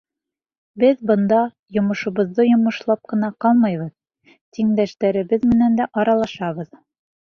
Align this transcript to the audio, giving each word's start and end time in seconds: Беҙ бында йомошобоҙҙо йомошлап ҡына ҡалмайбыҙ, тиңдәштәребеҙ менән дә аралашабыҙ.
Беҙ 0.83 1.03
бында 1.11 1.41
йомошобоҙҙо 1.77 2.47
йомошлап 2.49 3.05
ҡына 3.13 3.31
ҡалмайбыҙ, 3.47 3.95
тиңдәштәребеҙ 4.57 5.51
менән 5.55 5.83
дә 5.83 5.93
аралашабыҙ. 6.05 6.79